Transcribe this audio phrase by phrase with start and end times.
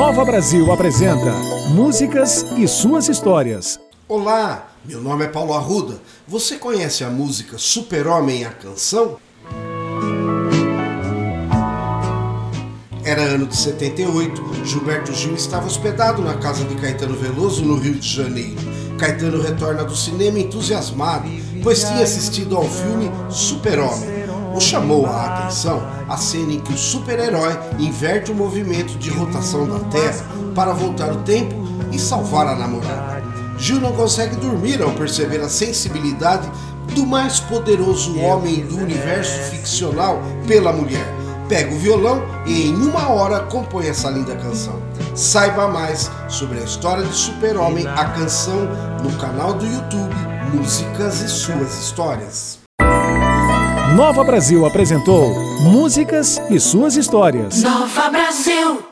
[0.00, 1.30] Nova Brasil apresenta
[1.74, 3.78] Músicas e suas histórias.
[4.08, 6.00] Olá, meu nome é Paulo Arruda.
[6.26, 9.18] Você conhece a música Super-Homem a Canção?
[13.04, 17.96] Era ano de 78, Gilberto Gil estava hospedado na casa de Caetano Veloso, no Rio
[17.96, 18.56] de Janeiro.
[18.98, 21.28] Caetano retorna do cinema entusiasmado,
[21.62, 24.19] pois tinha assistido ao filme Super-Homem.
[24.54, 29.68] O chamou a atenção a cena em que o super-herói inverte o movimento de rotação
[29.68, 30.24] da Terra
[30.54, 31.54] para voltar o tempo
[31.92, 33.22] e salvar a namorada.
[33.58, 36.50] Gil não consegue dormir ao perceber a sensibilidade
[36.94, 41.06] do mais poderoso homem do universo ficcional pela mulher.
[41.48, 44.80] Pega o violão e em uma hora compõe essa linda canção.
[45.14, 48.68] Saiba mais sobre a história de Super-Homem, a canção,
[49.02, 50.14] no canal do YouTube
[50.54, 52.59] Músicas e Suas Histórias.
[53.96, 57.62] Nova Brasil apresentou Músicas e suas histórias.
[57.62, 58.90] Nova Brasil.